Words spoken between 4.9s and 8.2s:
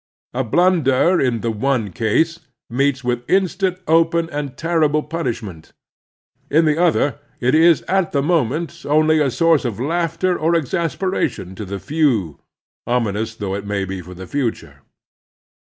ptinishment; in the other, it is at